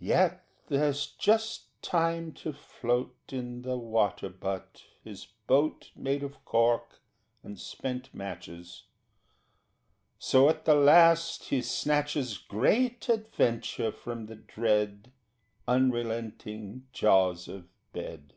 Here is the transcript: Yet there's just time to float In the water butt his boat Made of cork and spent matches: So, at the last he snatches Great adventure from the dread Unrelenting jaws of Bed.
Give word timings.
Yet 0.00 0.46
there's 0.68 1.04
just 1.08 1.82
time 1.82 2.32
to 2.40 2.54
float 2.54 3.14
In 3.34 3.60
the 3.60 3.76
water 3.76 4.30
butt 4.30 4.84
his 5.04 5.26
boat 5.46 5.90
Made 5.94 6.22
of 6.22 6.42
cork 6.46 7.02
and 7.42 7.60
spent 7.60 8.14
matches: 8.14 8.84
So, 10.18 10.48
at 10.48 10.64
the 10.64 10.74
last 10.74 11.44
he 11.50 11.60
snatches 11.60 12.38
Great 12.38 13.10
adventure 13.10 13.92
from 13.92 14.24
the 14.24 14.36
dread 14.36 15.12
Unrelenting 15.68 16.86
jaws 16.94 17.46
of 17.46 17.68
Bed. 17.92 18.32